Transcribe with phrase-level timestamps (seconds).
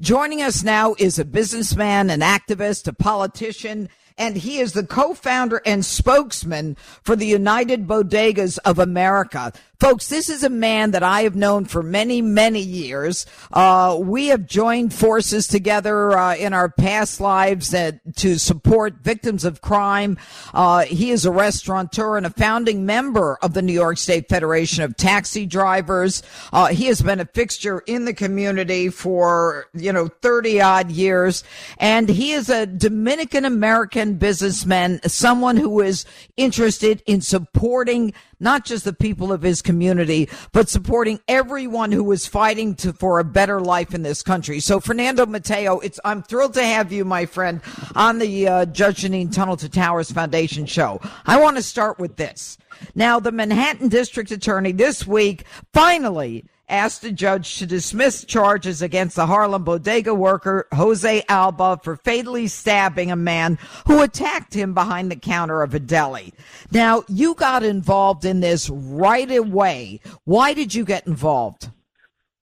[0.00, 5.60] Joining us now is a businessman, an activist, a politician, and he is the co-founder
[5.66, 9.52] and spokesman for the United Bodegas of America.
[9.80, 13.26] Folks, this is a man that I have known for many, many years.
[13.52, 19.44] Uh, we have joined forces together uh, in our past lives uh, to support victims
[19.44, 20.18] of crime.
[20.52, 24.82] Uh, he is a restaurateur and a founding member of the New York State Federation
[24.82, 26.24] of Taxi Drivers.
[26.52, 31.44] Uh, he has been a fixture in the community for, you know, 30 odd years.
[31.78, 36.04] And he is a Dominican American businessman, someone who is
[36.36, 42.26] interested in supporting not just the people of his community, but supporting everyone who is
[42.26, 44.60] fighting to, for a better life in this country.
[44.60, 47.60] So, Fernando Mateo, it's I'm thrilled to have you, my friend,
[47.94, 51.00] on the uh, Judge Jeanine Tunnel to Towers Foundation show.
[51.26, 52.58] I want to start with this.
[52.94, 59.16] Now, the Manhattan District Attorney this week finally asked a judge to dismiss charges against
[59.16, 65.10] the Harlem bodega worker Jose Alba for fatally stabbing a man who attacked him behind
[65.10, 66.32] the counter of a deli.
[66.70, 70.00] Now, you got involved in this right away.
[70.24, 71.70] Why did you get involved?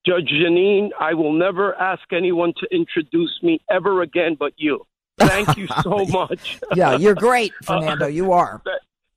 [0.06, 4.86] Judge Jeanine, I will never ask anyone to introduce me ever again but you.
[5.18, 6.60] Thank you so much.
[6.74, 8.06] yeah, you're great, uh, Fernando.
[8.06, 8.62] You are.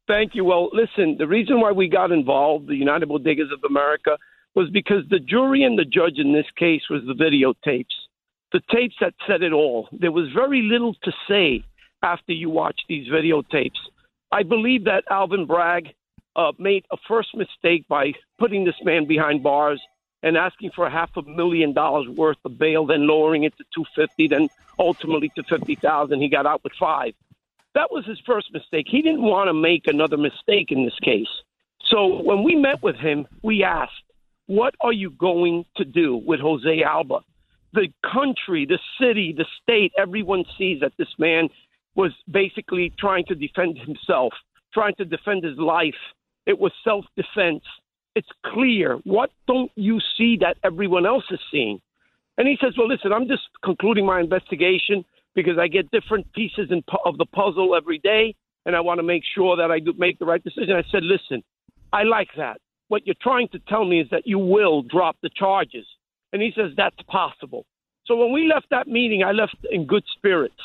[0.07, 0.43] Thank you.
[0.43, 4.17] Well, listen, the reason why we got involved, the United Bodegas of America,
[4.59, 7.95] was because the jury and the judge in this case was the videotapes,
[8.51, 9.87] the tapes that said it all.
[10.03, 11.63] There was very little to say
[12.13, 13.81] after you watch these videotapes.
[14.39, 15.85] I believe that Alvin Bragg
[16.35, 18.03] uh, made a first mistake by
[18.41, 19.81] putting this man behind bars
[20.25, 23.85] and asking for half a million dollars worth of bail, then lowering it to two
[23.95, 26.19] fifty, then ultimately to fifty thousand.
[26.21, 27.13] He got out with five.
[27.75, 28.87] That was his first mistake.
[28.89, 31.33] He didn't want to make another mistake in this case.
[31.91, 34.03] So when we met with him, we asked,
[34.49, 37.19] what are you going to do with Jose Alba?
[37.73, 41.49] The country, the city, the state, everyone sees that this man
[41.93, 44.33] was basically trying to defend himself,
[44.73, 46.01] trying to defend his life.
[46.47, 47.61] It was self defense.
[48.15, 48.95] It's clear.
[49.03, 51.79] What don't you see that everyone else is seeing?
[52.39, 55.05] And he says, Well, listen, I'm just concluding my investigation
[55.35, 56.71] because I get different pieces
[57.05, 58.33] of the puzzle every day,
[58.65, 60.75] and I want to make sure that I make the right decision.
[60.75, 61.43] I said, Listen,
[61.93, 65.29] I like that what you're trying to tell me is that you will drop the
[65.29, 65.85] charges.
[66.33, 67.65] And he says that's possible.
[68.05, 70.59] So when we left that meeting, I left in good spirits.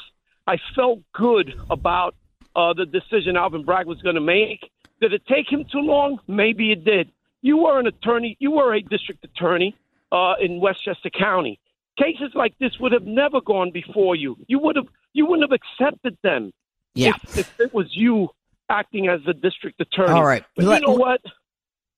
[0.46, 2.14] I felt good about
[2.56, 4.70] uh, the decision Alvin Bragg was going to make.
[5.00, 6.18] Did it take him too long?
[6.26, 7.10] Maybe it did.
[7.42, 8.36] You were an attorney.
[8.40, 9.76] You were a district attorney
[10.12, 11.58] uh, in Westchester County.
[11.98, 14.36] Cases like this would have never gone before you.
[14.48, 14.86] You would have.
[15.12, 16.52] You wouldn't have accepted them.
[16.94, 17.14] Yeah.
[17.22, 18.30] If, if it was you
[18.68, 20.12] acting as the district attorney.
[20.12, 20.44] All right.
[20.56, 21.20] But you know what?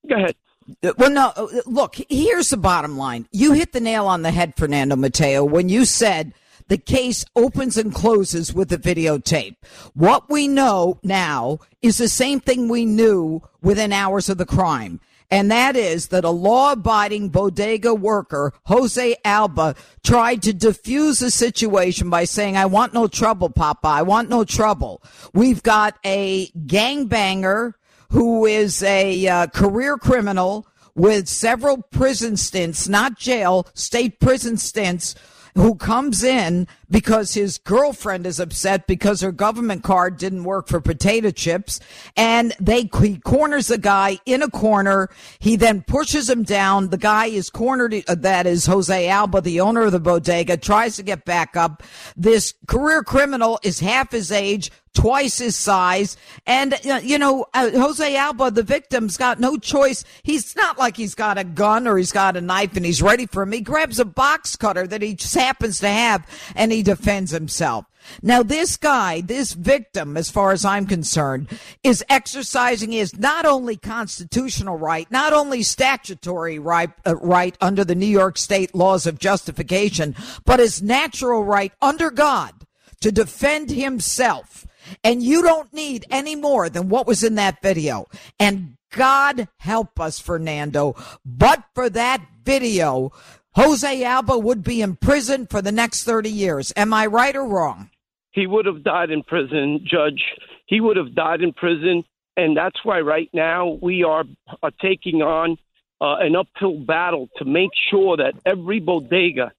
[0.09, 0.37] Go ahead.
[0.83, 3.29] Uh, well, no, uh, look, here's the bottom line.
[3.31, 6.33] You hit the nail on the head, Fernando Mateo, when you said
[6.69, 9.57] the case opens and closes with the videotape.
[9.95, 15.01] What we know now is the same thing we knew within hours of the crime.
[15.31, 19.75] And that is that a law abiding bodega worker, Jose Alba,
[20.05, 23.89] tried to defuse the situation by saying, I want no trouble, Papa.
[23.89, 25.03] I want no trouble.
[25.35, 27.75] We've got a gangbanger
[28.11, 35.15] who is a uh, career criminal with several prison stints, not jail, state prison stints,
[35.55, 40.81] who comes in because his girlfriend is upset because her government card didn't work for
[40.81, 41.81] potato chips
[42.17, 45.09] and they he corners the guy in a corner
[45.39, 49.61] he then pushes him down the guy is cornered uh, that is Jose Alba the
[49.61, 51.83] owner of the bodega tries to get back up
[52.17, 56.17] this career criminal is half his age twice his size.
[56.47, 60.05] And, uh, you know, uh, Jose Alba, the victim's got no choice.
[60.23, 63.27] He's not like he's got a gun or he's got a knife and he's ready
[63.27, 63.53] for him.
[63.53, 67.87] He grabs a box cutter that he just happens to have and he defends himself.
[68.23, 71.49] Now, this guy, this victim, as far as I'm concerned,
[71.83, 77.95] is exercising his not only constitutional right, not only statutory right, uh, right under the
[77.95, 80.15] New York State laws of justification,
[80.45, 82.53] but his natural right under God
[83.01, 84.67] to defend himself.
[85.03, 88.07] And you don't need any more than what was in that video.
[88.39, 90.95] And God help us, Fernando.
[91.25, 93.13] But for that video,
[93.57, 96.75] Jose Alba would be in prison for the next 30 years.
[96.77, 97.89] Am I right or wrong?
[98.33, 100.23] He would have died in prison, Judge.
[100.67, 102.05] He would have died in prison.
[102.37, 104.25] And that's why right now we are,
[104.63, 105.57] are taking on
[106.03, 109.53] uh, an uphill battle to make sure that every bodega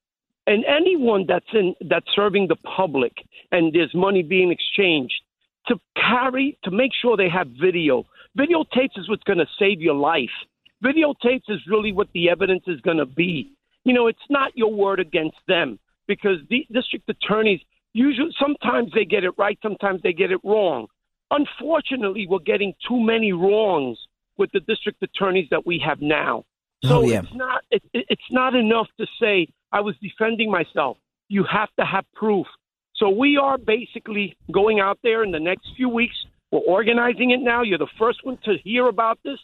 [0.45, 3.13] and anyone that's in that's serving the public
[3.51, 5.15] and there's money being exchanged
[5.69, 8.05] to carry to make sure they have video.
[8.37, 10.29] Videotapes is what's going to save your life.
[10.83, 13.56] Videotapes is really what the evidence is going to be
[13.87, 17.61] you know, it's not your word against them because the district attorneys
[17.93, 20.87] usually sometimes they get it right, sometimes they get it wrong.
[21.31, 23.97] Unfortunately, we're getting too many wrongs
[24.37, 26.43] with the district attorneys that we have now.
[26.83, 27.21] So oh, yeah.
[27.21, 30.97] it's not it, it's not enough to say I was defending myself.
[31.29, 32.45] You have to have proof.
[32.97, 36.15] So we are basically going out there in the next few weeks.
[36.51, 37.63] We're organizing it now.
[37.63, 39.39] You're the first one to hear about this,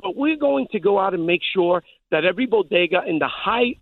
[0.00, 3.74] but we're going to go out and make sure that every bodega in the high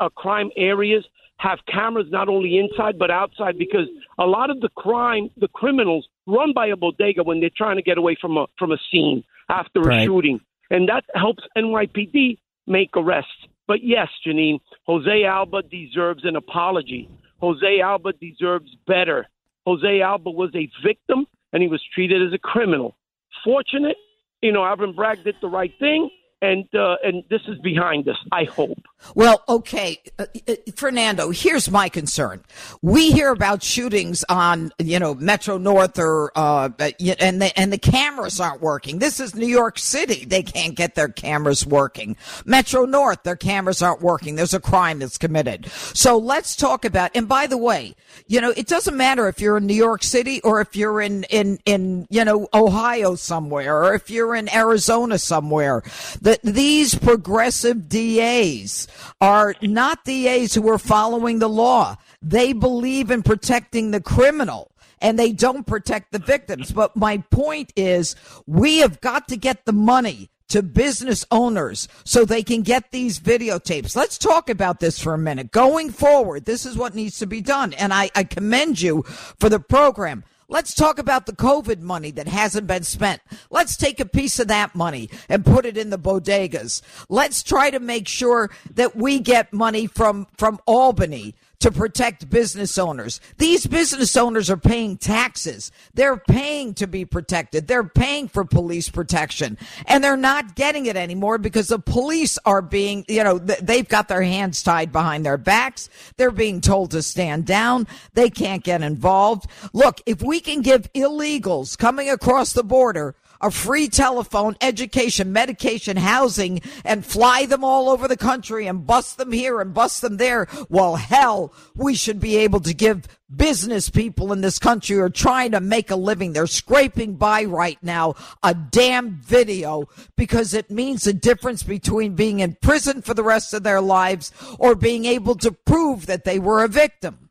[0.00, 1.04] uh, crime areas
[1.38, 3.88] have cameras not only inside but outside because
[4.18, 7.82] a lot of the crime, the criminals run by a bodega when they're trying to
[7.82, 10.04] get away from a from a scene after a right.
[10.04, 10.40] shooting,
[10.70, 13.30] and that helps NYPD make arrests.
[13.66, 17.08] But yes, Jeanine, Jose Alba deserves an apology.
[17.40, 19.26] Jose Alba deserves better.
[19.66, 22.96] Jose Alba was a victim and he was treated as a criminal.
[23.42, 23.96] Fortunate,
[24.42, 26.10] you know, Alvin Bragg did the right thing
[26.44, 28.16] and uh, and this is behind us.
[28.30, 28.78] I hope.
[29.14, 31.30] Well, okay, uh, uh, Fernando.
[31.30, 32.42] Here's my concern.
[32.82, 37.72] We hear about shootings on you know Metro North or uh, uh and the and
[37.72, 38.98] the cameras aren't working.
[38.98, 40.24] This is New York City.
[40.24, 42.16] They can't get their cameras working.
[42.44, 44.36] Metro North, their cameras aren't working.
[44.36, 45.66] There's a crime that's committed.
[45.94, 47.10] So let's talk about.
[47.14, 47.94] And by the way,
[48.26, 51.24] you know it doesn't matter if you're in New York City or if you're in
[51.24, 55.82] in in you know Ohio somewhere or if you're in Arizona somewhere.
[56.20, 58.88] The that these progressive DAs
[59.20, 61.96] are not DAs who are following the law.
[62.20, 66.72] They believe in protecting the criminal and they don't protect the victims.
[66.72, 68.16] But my point is,
[68.46, 73.20] we have got to get the money to business owners so they can get these
[73.20, 73.94] videotapes.
[73.94, 75.52] Let's talk about this for a minute.
[75.52, 77.74] Going forward, this is what needs to be done.
[77.74, 80.24] And I, I commend you for the program.
[80.54, 83.20] Let's talk about the COVID money that hasn't been spent.
[83.50, 86.80] Let's take a piece of that money and put it in the bodegas.
[87.08, 92.76] Let's try to make sure that we get money from, from Albany to protect business
[92.76, 93.22] owners.
[93.38, 95.72] These business owners are paying taxes.
[95.94, 97.68] They're paying to be protected.
[97.68, 99.56] They're paying for police protection
[99.86, 104.08] and they're not getting it anymore because the police are being, you know, they've got
[104.08, 105.88] their hands tied behind their backs.
[106.18, 107.86] They're being told to stand down.
[108.12, 109.46] They can't get involved.
[109.72, 115.96] Look, if we can give illegals coming across the border a free telephone, education, medication,
[115.96, 120.16] housing, and fly them all over the country and bust them here and bust them
[120.16, 120.46] there.
[120.68, 125.10] Well, hell, we should be able to give business people in this country who are
[125.10, 126.32] trying to make a living.
[126.32, 132.40] They're scraping by right now a damn video because it means the difference between being
[132.40, 136.38] in prison for the rest of their lives or being able to prove that they
[136.38, 137.30] were a victim.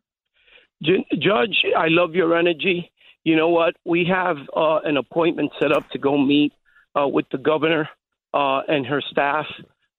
[0.81, 2.91] Judge, I love your energy
[3.23, 3.75] you know what?
[3.85, 6.53] We have uh, an appointment set up to go meet
[6.99, 7.89] uh, with the governor
[8.33, 9.45] uh, and her staff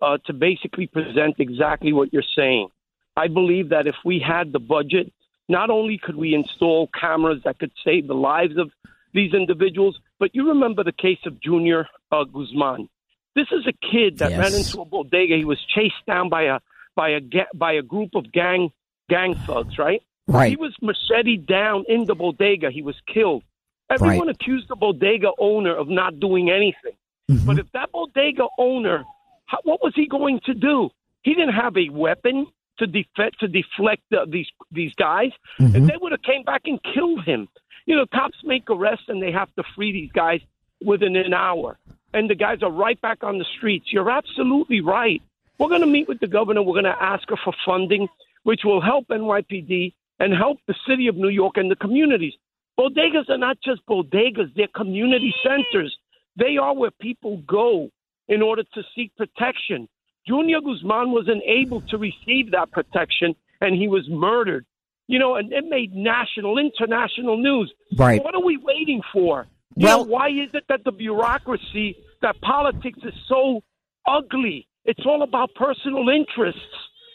[0.02, 2.68] uh, to basically present exactly what you're saying.
[3.16, 5.12] I believe that if we had the budget,
[5.48, 8.70] not only could we install cameras that could save the lives of
[9.12, 12.88] these individuals, but you remember the case of Junior uh, Guzman.
[13.34, 14.38] This is a kid that yes.
[14.38, 15.36] ran into a bodega.
[15.36, 16.60] He was chased down by a
[16.94, 17.20] by a
[17.54, 18.70] by a group of gang
[19.08, 20.02] gang thugs, right?
[20.26, 20.50] Right.
[20.50, 22.70] He was machete down in the bodega.
[22.70, 23.42] He was killed.
[23.90, 24.36] Everyone right.
[24.36, 26.96] accused the bodega owner of not doing anything.
[27.30, 27.46] Mm-hmm.
[27.46, 29.04] But if that bodega owner,
[29.46, 30.90] how, what was he going to do?
[31.22, 32.46] He didn't have a weapon
[32.78, 35.76] to defect to deflect the, these these guys, mm-hmm.
[35.76, 37.48] and they would have came back and killed him.
[37.86, 40.40] You know, cops make arrests and they have to free these guys
[40.82, 41.78] within an hour,
[42.12, 43.92] and the guys are right back on the streets.
[43.92, 45.22] You're absolutely right.
[45.58, 46.62] We're going to meet with the governor.
[46.62, 48.08] We're going to ask her for funding,
[48.42, 52.34] which will help NYPD and help the city of New York and the communities.
[52.78, 55.96] Bodegas are not just bodegas, they're community centers.
[56.36, 57.90] They are where people go
[58.28, 59.88] in order to seek protection.
[60.26, 64.66] Junior Guzman wasn't able to receive that protection and he was murdered.
[65.06, 67.72] You know, and it made national, international news.
[67.96, 68.24] Right.
[68.24, 69.46] What are we waiting for?
[69.76, 73.62] You well, know, why is it that the bureaucracy, that politics is so
[74.06, 74.66] ugly?
[74.86, 76.60] It's all about personal interests.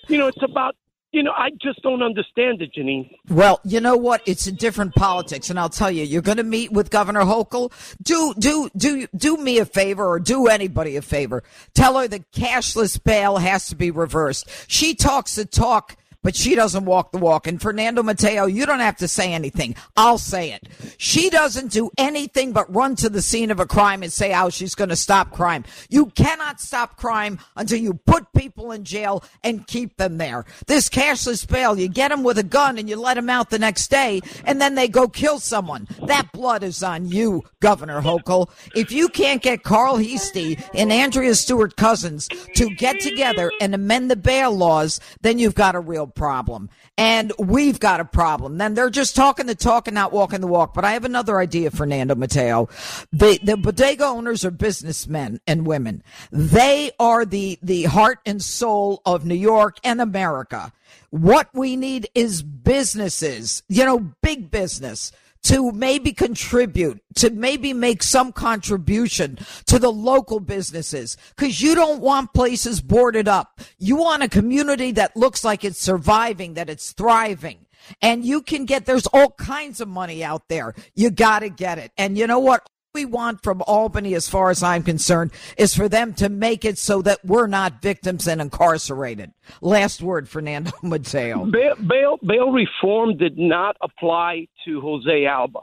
[0.08, 0.76] You know, it's about
[1.12, 3.16] you know, I just don't understand it, Jeanine.
[3.30, 4.22] Well, you know what?
[4.28, 7.72] It's a different politics, and I'll tell you, you're going to meet with Governor Hochul.
[8.02, 11.44] Do do do do me a favor, or do anybody a favor.
[11.74, 14.48] Tell her the cashless bail has to be reversed.
[14.68, 17.48] She talks the talk but she doesn't walk the walk.
[17.48, 19.76] And Fernando Mateo, you don't have to say anything.
[19.96, 20.68] I'll say it.
[20.98, 24.50] She doesn't do anything but run to the scene of a crime and say how
[24.50, 25.64] she's going to stop crime.
[25.90, 30.46] You cannot stop crime until you put people in jail and keep them there.
[30.68, 33.60] This cashless bail, you get them with a gun and you let them out the
[33.60, 35.88] next day and then they go kill someone.
[36.06, 38.50] That blood is on you, Governor Hochul.
[38.76, 44.12] If you can't get Carl Heastie and Andrea Stewart Cousins to get together and amend
[44.12, 46.70] the bail laws, then you've got a real problem.
[46.98, 48.58] And we've got a problem.
[48.58, 50.74] Then they're just talking the talk and not walking the walk.
[50.74, 52.70] But I have another idea, Fernando Mateo.
[53.12, 56.04] The, the bodega owners are businessmen and women.
[56.32, 60.72] They are the, the heart and soul of New York and America.
[61.12, 65.12] What we need is businesses, you know, big business
[65.44, 71.18] to maybe contribute, to maybe make some contribution to the local businesses.
[71.38, 73.62] Cause you don't want places boarded up.
[73.78, 77.66] You want a community that looks like it's surviving, that it's thriving.
[78.02, 80.76] And you can get, there's all kinds of money out there.
[80.96, 81.92] You gotta get it.
[81.98, 82.68] And you know what?
[82.96, 86.80] We want from Albany, as far as I'm concerned, is for them to make it
[86.80, 89.32] so that we're not victims and incarcerated.
[89.62, 91.46] Last word, Fernando Mateo.
[91.46, 95.60] Bail, bail, bail reform did not apply to Jose Alba.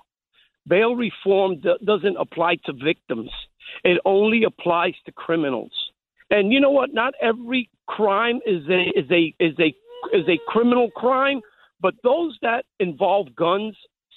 [0.69, 3.31] Bail reform doesn't apply to victims.
[3.83, 5.73] It only applies to criminals.
[6.31, 6.95] And you know what?
[6.95, 9.75] Not every crime is a is a is a
[10.17, 11.41] is a criminal crime,
[11.81, 13.77] but those that involve guns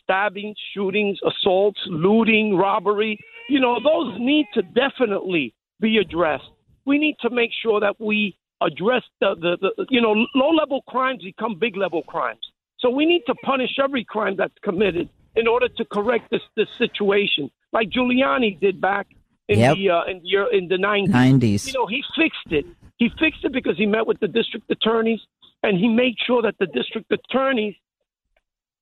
[0.10, 6.50] stabbings, shootings, assaults, looting, robbery, you know, those need to definitely be addressed.
[6.86, 10.82] We need to make sure that we address the, the, the you know, low level
[10.88, 12.40] crimes become big level crimes.
[12.80, 16.68] So we need to punish every crime that's committed in order to correct this, this
[16.78, 19.08] situation, like Giuliani did back
[19.48, 19.76] in yep.
[19.76, 21.10] the uh, in the in the 90s.
[21.10, 21.68] 90s.
[21.68, 22.66] You know, he fixed it.
[22.98, 25.20] He fixed it because he met with the district attorneys
[25.64, 27.76] and he made sure that the district attorneys,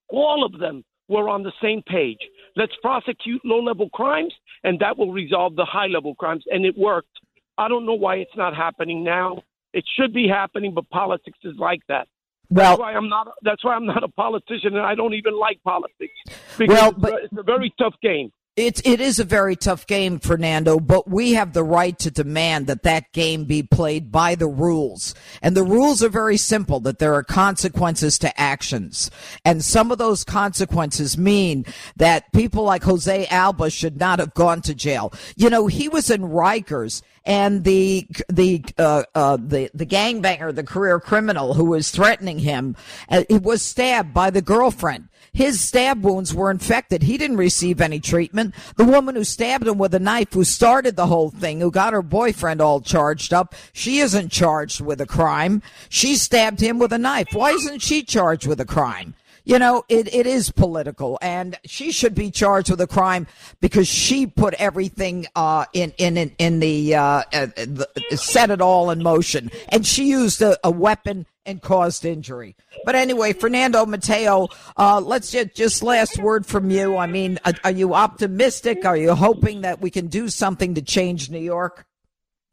[0.10, 2.20] all of them, we're on the same page.
[2.56, 4.34] Let's prosecute low level crimes,
[4.64, 6.44] and that will resolve the high level crimes.
[6.48, 7.10] And it worked.
[7.58, 9.44] I don't know why it's not happening now.
[9.74, 12.08] It should be happening, but politics is like that.
[12.50, 13.28] Well, that's why I'm not.
[13.42, 16.14] That's why I'm not a politician, and I don't even like politics
[16.58, 18.32] because well, but, it's a very tough game.
[18.58, 22.66] It's it is a very tough game, Fernando, but we have the right to demand
[22.66, 25.14] that that game be played by the rules.
[25.44, 29.12] And the rules are very simple that there are consequences to actions.
[29.46, 34.64] And some of those consequences mean that people like Jose Alba should not have gone
[34.64, 35.14] to jail.
[35.36, 40.64] You know, he was in Rikers and the the uh, uh, the the gangbanger, the
[40.64, 42.76] career criminal who was threatening him,
[43.10, 45.10] uh, he was stabbed by the girlfriend.
[45.34, 47.04] His stab wounds were infected.
[47.04, 48.56] He didn't receive any treatment.
[48.76, 51.94] The woman who stabbed him with a knife, who started the whole thing, who got
[51.94, 55.62] her boyfriend all charged up, she isn't charged with a crime.
[55.90, 57.28] She stabbed him with a knife.
[57.34, 59.14] Why isn't she charged with a crime?
[59.48, 63.28] you know, it, it is political, and she should be charged with a crime
[63.62, 68.60] because she put everything uh, in in in, in the, uh, uh, the, set it
[68.60, 72.56] all in motion, and she used a, a, weapon and caused injury.
[72.86, 76.98] But anyway, Fernando Mateo, uh, let's just just last word from you.
[76.98, 78.86] I mean, are, are you optimistic?
[78.86, 81.86] Are you hoping that we can do something to change New York?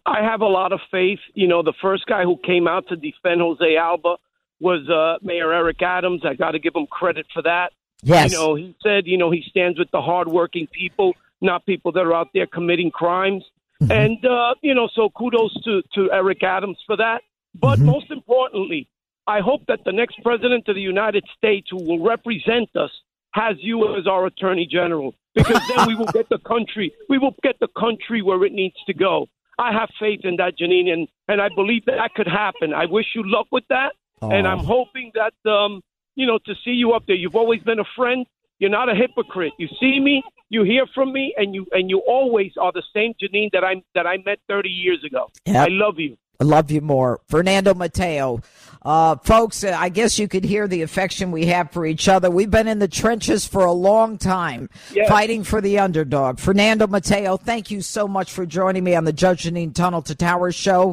[0.07, 1.19] I have a lot of faith.
[1.35, 4.17] You know, the first guy who came out to defend Jose Alba
[4.61, 6.23] was uh, Mayor Eric Adams.
[6.25, 7.73] I got to give him credit for that.
[8.03, 8.33] Yes.
[8.33, 12.01] You know, he said, you know, he stands with the hardworking people, not people that
[12.01, 13.45] are out there committing crimes.
[13.83, 13.93] Mm-hmm.
[13.93, 17.23] And, uh, you know, so kudos to, to Eric Adams for that.
[17.55, 17.87] But mm-hmm.
[17.87, 18.89] most importantly,
[19.27, 22.91] I hope that the next president of the United States who will represent us
[23.33, 27.35] has you as our attorney general because then we will get the country we will
[27.43, 29.29] get the country where it needs to go.
[29.59, 32.75] I have faith in that, Jeanine, and, and I believe that, that could happen.
[32.75, 33.93] I wish you luck with that.
[34.21, 34.31] Oh.
[34.31, 35.81] And I'm hoping that, um,
[36.17, 37.17] you know, to see you up there.
[37.17, 38.27] You've always been a friend.
[38.59, 39.53] You're not a hypocrite.
[39.59, 43.13] You see me, you hear from me, and you and you always are the same
[43.21, 45.31] Jeanine that I that I met 30 years ago.
[45.47, 45.57] Yep.
[45.57, 46.17] I love you.
[46.41, 47.21] I love you more.
[47.29, 48.41] Fernando Mateo.
[48.85, 52.31] Uh, folks, uh, I guess you could hear the affection we have for each other.
[52.31, 55.09] We've been in the trenches for a long time, yes.
[55.09, 56.39] fighting for the underdog.
[56.39, 60.15] Fernando Mateo, thank you so much for joining me on the Judge Jeanine Tunnel to
[60.15, 60.93] Towers show.